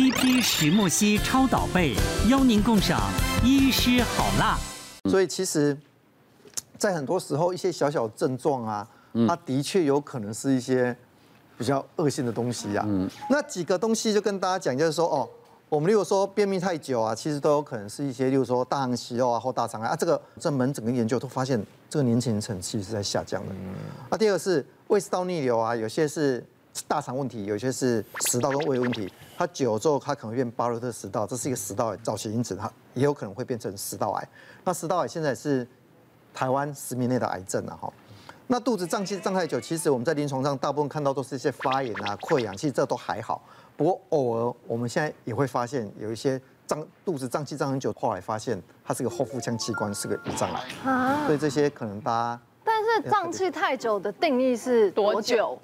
[0.00, 1.94] TP 石墨烯超导被，
[2.30, 3.12] 邀您共赏
[3.44, 4.58] 医师好辣。
[5.10, 5.76] 所以其实，
[6.78, 8.88] 在很多时候，一些小小症状啊，
[9.28, 10.96] 它的确有可能是一些
[11.58, 12.88] 比较恶性的东西啊。
[13.28, 15.28] 那几个东西就跟大家讲，就是说哦。
[15.68, 19.94] 我们如果说便秘太久啊，其实都有可能是一些，例如说大肠息肉啊或大肠癌啊。
[19.94, 23.54] 这个这门整个研究都发现，这个年轻人层其实是在下降的。
[24.10, 26.44] 那第二个是胃食道逆流啊，有些是
[26.86, 29.12] 大肠问题，有些是食道跟胃问题。
[29.36, 34.28] 它久了之后，它可能变巴洛特食道，这是一个食道癌早期因子，它也有可能会变成食道癌。
[34.64, 35.66] 那食道癌现在是
[36.34, 37.92] 台湾十名内的癌症了哈。
[38.46, 43.42] 那肚子胀气胀太久，其实我们在临床上大部分看到都是一些发炎啊、溃疡，其实这都还好。
[43.76, 50.90] 不过偶尔我们现在也会发现有一些胀肚子胀气胀很久，后来发现它是个后腹腔器官，是个胰脏癌。
[50.90, 52.40] 啊，所以这些可能大家。
[52.64, 55.58] 但是胀气太久的定义是多久？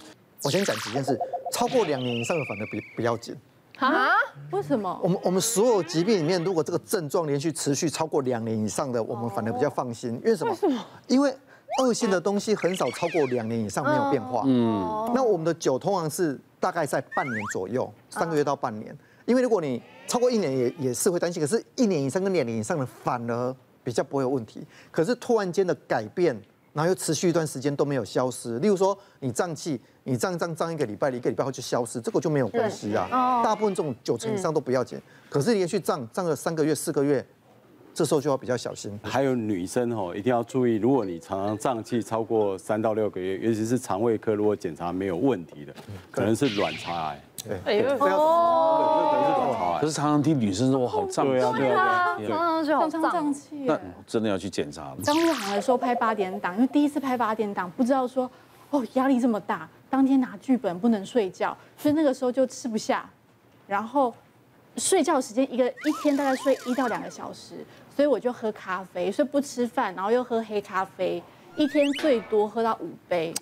[0.46, 1.18] 我先讲几件事，
[1.52, 3.34] 超过两年以上的反而比不要紧。
[3.78, 4.10] 啊？
[4.52, 5.00] 为什么？
[5.02, 10.15] 我们我们所有疾病里面，如果这个症状连续持续超过两年以上的，我们反而比较放心。
[10.24, 10.52] 因为什么？
[10.52, 10.84] 为什么？
[11.09, 11.37] 因为。
[11.82, 14.45] 恶性的东西很少超过两年以上没有变化。
[14.46, 18.96] 嗯，那我们的酒通常是大概在半年左右，三个月到半年。
[19.26, 24.66] 因为如果你超过一年也也是会担心，可是一年以上跟两年以上的反而比较不会有问题。
[24.90, 26.34] 可是突然间的改变，
[26.77, 28.59] 然后又持续一段时间都没有消失。
[28.59, 33.09] 例如说你胀气，你胀胀胀一个礼拜，一个礼拜后就消失，这个就没有关系啊。
[33.43, 35.01] 大部分这种九成以上都不要紧。
[35.30, 37.27] 可是连续胀胀了三个月、四个月。
[37.95, 39.01] 这时候就要比较小心。
[39.02, 45.74] 还有女生哦，一定要注意，如果你常常胀气超过三到六个月，尤其是肠胃科，如果检查没有问题的，
[46.11, 47.18] 可能是卵巢癌。
[47.47, 49.80] 对，哎呦，不要哦，可能是卵巢癌。
[49.80, 53.65] 可是常常听女生说我好胀，对啊，对啊，常常就好胀气。
[53.65, 54.95] 那真的要去检查。
[55.05, 58.30] 刚入行的时候拍八点档，因为第一次拍八点档，不知道说
[58.71, 63.09] 哦压力这么大，当天拿剧本不能睡觉，所以那个时候就吃不下，
[63.67, 64.12] 然后
[64.77, 67.65] 睡觉时间一个一天大概睡一到两个小时。
[67.94, 71.22] 所以我就喝咖啡，所以不吃饭，然后又喝黑咖啡，
[71.56, 73.33] 一天最多喝到五杯。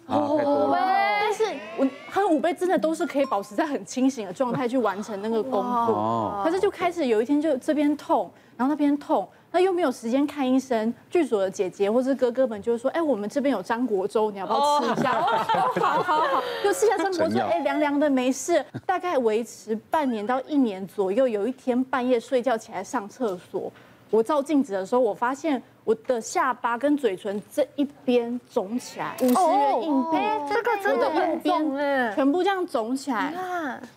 [2.14, 6.40] 我喝五倍真的都是可以保持在很清醒的状态去完成那个工作。
[6.44, 10.94] 可是就开始有一天就这边痛，然后那边痛，那又没有时间看医生。
[11.10, 18.64] 剧组的姐姐或是哥哥们就说：“哎，我们这边有张国粥，你要不要吃一下？”好好好，就吃下张国粥，哎，凉凉的没事。
[18.86, 23.72] 大概维持半年到一年左右，有一天半夜睡觉起来上厕所。
[24.10, 31.76] 我照镜子的时候，我发现我的下巴跟嘴唇这一边肿起来，五十元硬币，这个真的很肿，
[32.14, 33.32] 全部这样肿起来。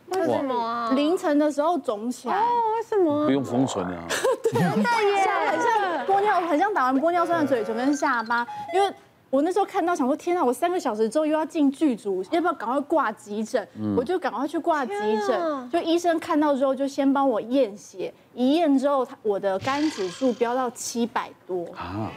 [0.07, 0.91] 为什么？
[0.95, 2.35] 凌晨的时候肿起来。
[2.35, 3.25] 哦，为什么？
[3.25, 4.07] 不用封唇啊。
[4.51, 8.93] 真的耶，很像玻尿，很像打完玻尿酸的嘴唇跟下巴，因为。
[9.29, 13.67] 我那时候看到想说，天啊，我三个小时之后又要进剧组，要不要赶快挂急诊？
[13.95, 14.93] 我就赶快去挂急
[15.27, 15.69] 诊。
[15.69, 21.67] 就医生看到之后，就先帮我验血，一验之后，他我的肝指数飙到七百多，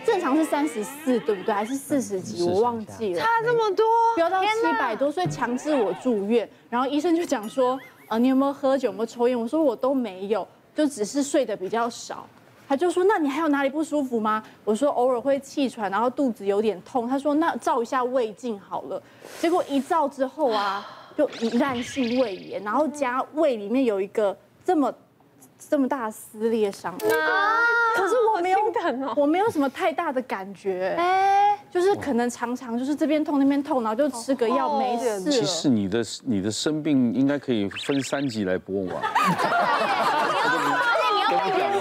[0.06, 1.52] 正常是三十四，对不对？
[1.52, 2.48] 还是四十几？
[2.48, 3.20] 我忘记了。
[3.20, 3.84] 差这么多，
[4.14, 6.48] 飙到七百多，所以强制我住院。
[6.68, 7.78] 然后医生就讲说，
[8.08, 8.86] 呃，你有没有喝酒？
[8.86, 9.38] 有没有抽烟？
[9.38, 12.24] 我说我都没有，就只是睡得比较少。
[12.70, 19.02] 他就说：“那你还有哪里不舒服吗？”我说：“偶尔会气喘，然后肚子有点痛。”他说：“那照一下胃镜好了。”
[19.40, 20.86] 结果一照之后啊，
[21.16, 24.94] 就隐滥性胃炎，然后加胃里面有一个这么
[25.68, 26.92] 这么大的撕裂伤。
[26.92, 26.98] 啊！
[27.96, 28.58] 可是我没有，
[29.16, 30.94] 我没有什么太大的感觉。
[30.96, 35.20] 哎，就是可能常常就是这边痛那边痛，然后就吃个药没事。
[35.28, 38.94] 其实你的你的生病应该可以分三级来播完。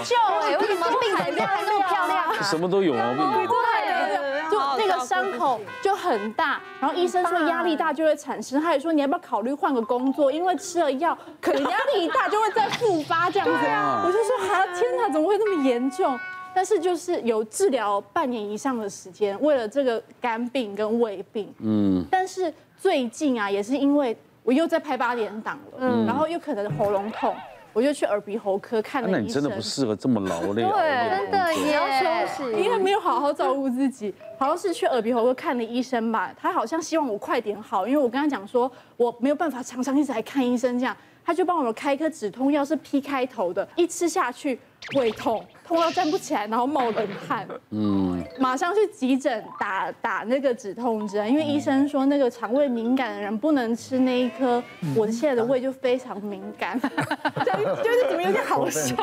[0.04, 2.42] 就哎，为什么病得这样那么漂亮？
[2.42, 13.52] 什么都有毛病，对，就那个伤口就很大，然后医生说压力大就会产生，他也说你要不要考虑换个工作，因为吃了药可能压力一大就会再复发这样子。
[13.52, 16.18] 我就说啊，天哪，怎么会那么严重？
[16.52, 21.52] 但是就是有治疗半年以上的时间，为了这个肝病跟胃病。
[21.60, 22.04] 嗯。
[22.10, 27.36] 但是最近啊，也是因为我又在拍八点档了，嗯，然后又可能喉咙痛。
[27.72, 29.20] 我就去耳鼻喉科看了医生。
[29.20, 30.62] 那你真的不适合这么劳累。
[30.62, 31.86] 对，真的也要
[32.26, 34.14] 休息，因为没有好好照顾自己。
[34.38, 44.58] 好像是去耳鼻喉科看了医生吧，他好像希望我快点好，因为我跟他讲说我没有办法常常一直来看医生这样，他就帮我们开一颗止痛药，是 P 开头的，一吃下去
[44.94, 54.62] 胃痛，痛到站不起来，然后冒冷汗，嗯，马上去急诊打打那个止痛针，因为医生说那个肠胃敏感的人不能吃那一颗，
[54.96, 56.80] 我现在的胃就非常敏感，
[57.44, 58.94] 这样就是怎么有点好笑？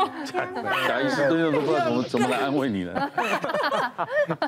[0.88, 3.12] 贾医师都不知道怎么怎么来安慰你了。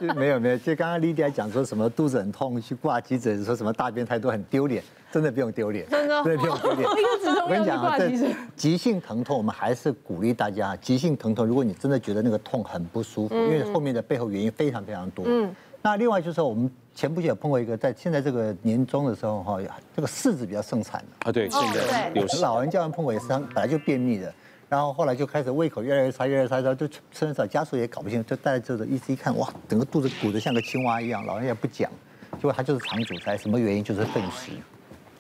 [0.16, 4.84] 没有没有，就刚刚莉迪亚讲说什么肚子很痛去挂急诊，说什么大便太多很丢脸。
[5.12, 6.88] 真的不用丢脸，真的不用丢脸。
[7.44, 8.12] 我跟你讲啊，这
[8.56, 15.26] 急性疼痛，我们还是鼓励大家，急性疼痛，如果你真的觉得那个痛很不舒服，因为后面的背后原因非常非常多。
[15.28, 15.54] 嗯。
[15.82, 19.58] 那另外就是，我们前不久碰过一个，在现在这个年终的时候哈，
[19.96, 24.34] 这个柿子比较盛产啊，对，现在有老人家人碰过也是，他本来就便秘的，
[24.68, 31.90] 然后后来就开始胃口越来越差，越来越差，就吃很少，家属也搞不清，就带着这个医师一看，哇，整个肚子鼓得像个青蛙一样，老人家不讲，
[32.34, 33.82] 结果他就是肠阻塞，什么原因？
[33.82, 34.52] 就是粪石。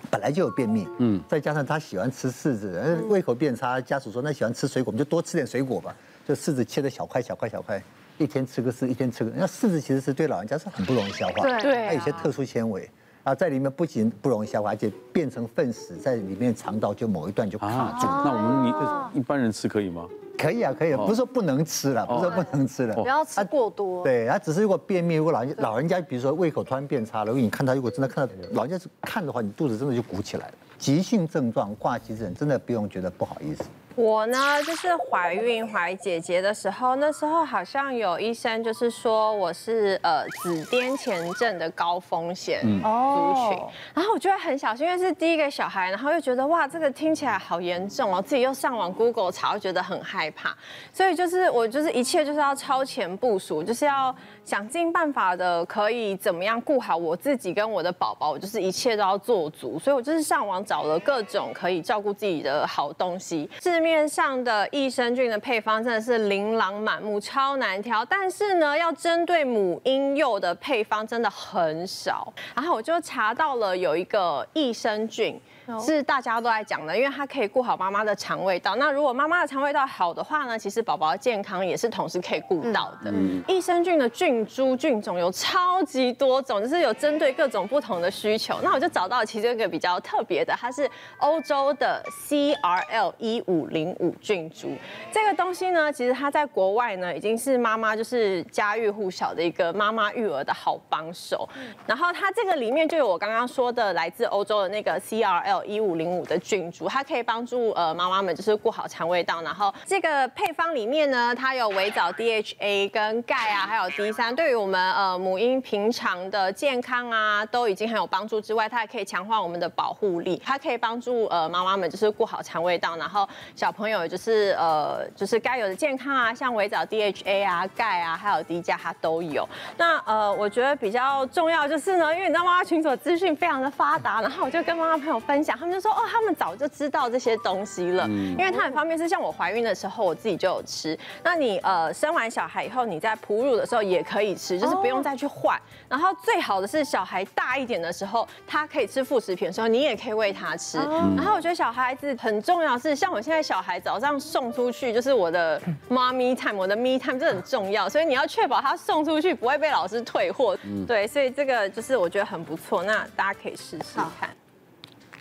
[0.09, 3.79] 本来就有便秘，嗯，再加上他喜欢吃柿子，胃口变差。
[3.79, 5.95] 家属说，那喜欢吃水果，我们就多吃点水果吧。
[6.27, 7.81] 就柿子切的小块小块小块，
[8.17, 9.31] 一天吃个柿，一天吃个。
[9.35, 12.89] 那柿子其实是对老人家是很不容易消化，对，它有些特殊纤维，
[13.23, 17.67] 啊，在里面不仅不容易消化，而且变成粪屎，在里面肠道就某一段就卡
[17.99, 18.05] 住。
[18.05, 20.07] 那我们你一般人吃可以吗？
[20.39, 24.01] 可以啊，可以，不是说不能吃了，不是说不能吃了，不要吃过多。
[24.03, 30.53] 对，他只是如果便秘，如果老人老人家，比如说胃口突然变差了，如果你看他如果真的看到老人家是看的话，你肚子真的就鼓起来了。
[30.77, 33.65] 急性症状挂急诊，真的不用觉得不好意思。
[33.99, 43.59] 我呢，就是怀孕怀姐姐的时候，那时候好像有医生就是说我是呃子痫前症的高风险族群，
[43.93, 50.55] 然后我就会很小心，因为是第一个小孩，然后又觉得哇，这个听起来好严重哦，自己又上网 Google 查，又觉得很害怕，
[50.93, 54.15] 所以就是我就是一切就是要超前部署，就是要
[54.45, 63.88] 想尽办法的可以怎么样顾好我自己跟我的宝宝，我就是一切都要做足，所以我就是上网找了各种可以照顾自己的好东西，市面。
[63.89, 68.05] 面上的益生菌的配方真的是琳琅满目，超难挑。
[68.05, 72.31] 但是呢，要针对母婴幼的配方真的很少。
[72.55, 75.41] 然后我就查到了有一个益生菌。
[75.79, 78.75] 是大家都在讲的，因为它可以顾好妈妈的肠胃道。
[78.77, 83.11] 那如果妈妈的肠胃道好的话呢，其实宝宝的健康也是同时可以顾到的。
[83.11, 88.57] 嗯、益生菌的菌株菌种有超级多种，就是有针对各种不同的需求。
[88.63, 94.69] 那我就找到其中一个比较特别的，它是欧洲的 CRL 一五零五菌株。
[95.11, 101.47] 这个东西呢，其实它在国外呢已经是妈妈就是家喻户晓的一个妈妈育儿的好帮手。
[101.85, 105.58] 然后它这个里面就有我刚刚说的来自欧洲的那个 CRL。
[105.65, 109.41] 一五零五的菌株，它可以帮助呃妈妈们就是顾好肠胃道。
[109.41, 120.41] 然后这个配方里面呢，它有维藻 DHA 跟钙啊，还有 D 三，对于我们呃母婴平常的健康啊，都已经很有帮助之外，它还可以强化我们的保护力。
[120.43, 129.47] 它可以帮助呃妈妈们就是顾好肠胃道，然后小朋友就是呃就是该有的健康啊，像维藻 DHA 啊、钙啊，还有 D 加它都有。
[129.77, 135.48] 那呃我觉得比较重要就是呢，因为你知道妈妈群组资讯非常的发达，然后我就跟妈妈朋友分享。
[135.57, 138.99] 他们就说哦，他们早就知道这些东西了，因为它很方便。
[138.99, 140.97] 是像我怀孕的时候，我自己就有吃。
[141.23, 145.57] 那你呃生完小孩以后，你在哺乳的时候也可以吃，就是不用再去换。
[145.87, 150.77] 然后最好的是小孩大一点的时候，他可以吃副食品的时候，你也可以喂他吃。
[151.15, 157.87] 然后我觉得小孩子很重要是，像我现在小孩早上送出去，就是我的 妈咪 time，我的 me time，这很重要。
[157.87, 160.57] 所以你要确保他送出去不会被老师退货。
[160.85, 162.83] 对，所以这个就是我觉得很不错。
[162.83, 164.29] 那大家可以试试看。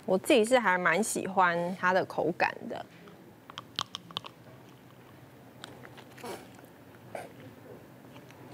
[0.08, 2.86] 我自己是还蛮喜欢它的口感的，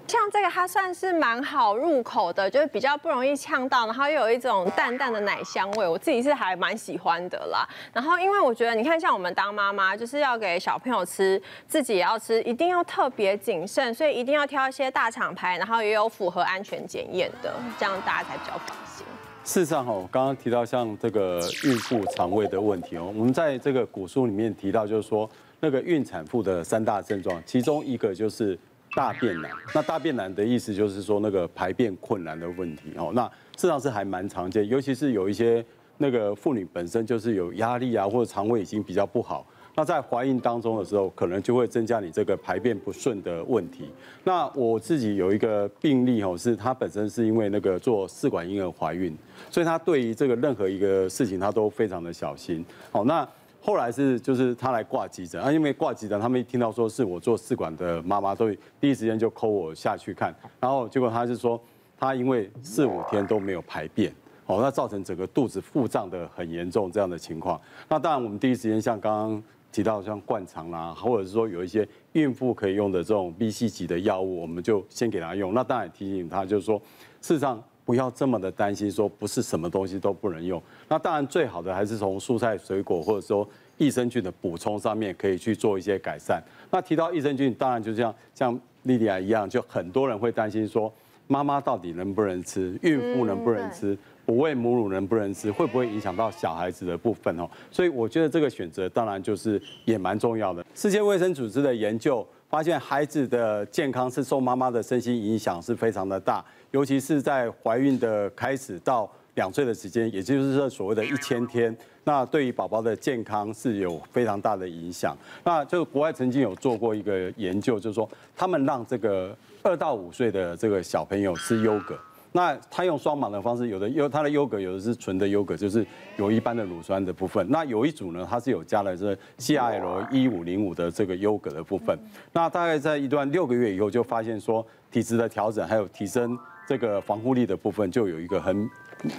[0.09, 7.65] 像这个它算是蛮好入口的，就是比较不容易呛到，然后又有一种淡淡的奶香味，我自己是还蛮喜欢的啦。
[7.93, 19.07] 然后因为我觉得，你看像我们当妈妈，就是要给小朋友吃，自己也要吃，一定要特别谨慎，所以一定要挑一些大厂牌，然后也有符合安全检验的，这样大家才比较放心。
[19.45, 25.29] 事实上，哦，刚刚提到像这个孕妇肠胃的问题哦，我们在这个古书里面提到，就是说
[25.61, 28.59] 那个孕产妇的三大症状，其中一个就是
[28.97, 29.51] 大便难。
[29.75, 33.13] 那大便难的意思就是说那个排便困难的问题哦。
[33.15, 35.63] 那事实上是还蛮常见，尤其是有一些
[35.99, 39.47] 那个妇女本身就是有压力啊，或者肠胃已经比较不好。
[39.77, 43.91] 那在怀孕当中的时候，可能就会增加你这个排便不顺的问题。
[44.23, 49.13] 那我自己有一个病例哦，是她本身是因为那个做试管婴儿怀孕，
[49.51, 52.65] 所以她对于这个任何一个事情她都非常的小心。
[52.93, 53.29] 好，那
[53.61, 58.49] 后来是就是她来挂急诊啊，因为挂急诊，他们一听到说是我做试管的妈妈，都
[58.81, 60.33] 第一时间就 call 我下去看。
[60.61, 61.61] 然后结果她是说，
[61.99, 64.15] 她因为四五天都没有排便，
[64.47, 67.61] 哦，那造成整个肚子腹胀的很严重这样的情况。
[67.89, 69.43] 那当然我们第一时间像刚刚。
[69.75, 75.53] 提到像灌肠啦，或者是说有一些孕妇可以用的这种 B C 级的药物，我们就先给她用。
[75.53, 76.79] 那当然提醒她，就是说，
[77.21, 80.63] 事实上不要这么的担心，说不是什么东西都不能用。
[80.89, 83.45] 那当然最好的还是从蔬菜水果或者说
[83.77, 86.41] 益生菌的补充上面可以去做一些改善。
[86.71, 90.93] 那提到益生菌，当然就像像莉莉亚一样，就很多人会担心说，
[91.27, 93.99] 妈妈到底能不能吃，孕妇能不能吃？
[94.27, 97.49] 哺喂母乳能不能吃，会不会影响到小孩子的部分哦？
[97.71, 100.65] 所以我觉得这个选择当然就是也蛮重要的。
[100.75, 115.17] 世界卫生组织的研究发现，孩子的健康是受妈妈的身心影响是非常的大，尤其是在怀孕的开始到两岁的时间，也就是说所谓的一千天，那对于宝宝的健康是有非常大的影响。
[115.43, 121.99] 那就国外曾经有做过一个研究，就是说他们让这个二到五岁的这个小朋友吃优格。
[122.37, 125.87] 那他用双盲的方式，有的优它的优格，有的是纯的优格，就是
[126.17, 127.49] 有一般的乳酸的部分。
[127.49, 131.97] 那有一组呢，它是有加了这 CRL 一五零五的这个优格的部分。
[132.33, 136.37] 那大概在一段六个月以后，就发现说体质的调整，还有提升
[136.67, 138.69] 这个防护力的部分，就有一个很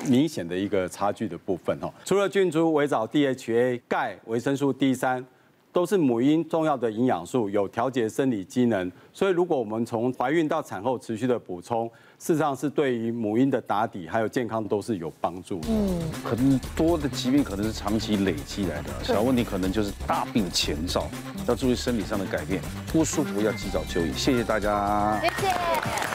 [0.10, 1.90] 明显的一个差距的部分哈。
[2.04, 5.26] 除了菌株、维藻、DHA、钙、维生素 D 三。
[5.76, 11.86] 都是母婴重要的营养素，有调节生理机能，所以如果我们从怀孕到产后持续的补充，
[12.18, 15.68] 事实上是对于母婴的打底还有健康都是有帮助的。
[15.68, 21.10] 嗯，很多的疾病可能是长期累积来的，小问题可能就是大病前兆，
[21.46, 22.62] 要注意生理上的改变，
[22.94, 24.14] 不舒服要及早就医。
[24.14, 26.15] 谢谢大家，谢谢。